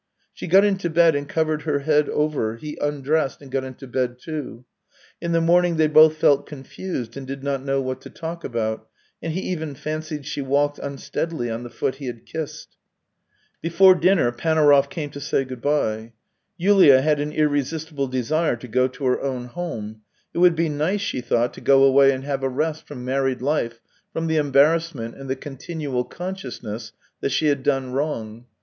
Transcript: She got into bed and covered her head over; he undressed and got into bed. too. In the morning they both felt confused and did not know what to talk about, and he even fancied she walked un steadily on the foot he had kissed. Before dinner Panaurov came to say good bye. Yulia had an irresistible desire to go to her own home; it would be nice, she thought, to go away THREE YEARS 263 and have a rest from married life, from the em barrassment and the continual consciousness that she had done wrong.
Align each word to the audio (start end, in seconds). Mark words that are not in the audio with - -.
She 0.33 0.47
got 0.47 0.63
into 0.65 0.89
bed 0.89 1.13
and 1.15 1.29
covered 1.29 1.61
her 1.61 1.81
head 1.81 2.09
over; 2.09 2.55
he 2.55 2.75
undressed 2.81 3.39
and 3.39 3.51
got 3.51 3.63
into 3.63 3.85
bed. 3.85 4.17
too. 4.17 4.65
In 5.21 5.31
the 5.31 5.39
morning 5.41 5.77
they 5.77 5.85
both 5.85 6.17
felt 6.17 6.47
confused 6.47 7.15
and 7.15 7.27
did 7.27 7.43
not 7.43 7.61
know 7.63 7.79
what 7.83 8.01
to 8.01 8.09
talk 8.09 8.43
about, 8.43 8.89
and 9.21 9.31
he 9.33 9.41
even 9.41 9.75
fancied 9.75 10.25
she 10.25 10.41
walked 10.41 10.79
un 10.79 10.97
steadily 10.97 11.51
on 11.51 11.61
the 11.61 11.69
foot 11.69 11.97
he 11.97 12.07
had 12.07 12.25
kissed. 12.25 12.77
Before 13.61 13.93
dinner 13.93 14.31
Panaurov 14.31 14.89
came 14.89 15.11
to 15.11 15.21
say 15.21 15.43
good 15.45 15.61
bye. 15.61 16.13
Yulia 16.57 17.03
had 17.03 17.19
an 17.19 17.31
irresistible 17.31 18.07
desire 18.07 18.55
to 18.55 18.67
go 18.67 18.87
to 18.87 19.05
her 19.05 19.21
own 19.21 19.45
home; 19.45 20.01
it 20.33 20.39
would 20.39 20.55
be 20.55 20.67
nice, 20.67 21.01
she 21.01 21.21
thought, 21.21 21.53
to 21.53 21.61
go 21.61 21.83
away 21.83 22.07
THREE 22.07 22.13
YEARS 22.15 22.21
263 22.23 22.31
and 22.31 22.31
have 22.31 22.43
a 22.43 22.49
rest 22.57 22.87
from 22.87 23.05
married 23.05 23.41
life, 23.43 23.79
from 24.11 24.25
the 24.25 24.39
em 24.39 24.51
barrassment 24.51 25.13
and 25.13 25.29
the 25.29 25.35
continual 25.35 26.05
consciousness 26.05 26.91
that 27.19 27.29
she 27.29 27.45
had 27.49 27.61
done 27.61 27.91
wrong. 27.93 28.47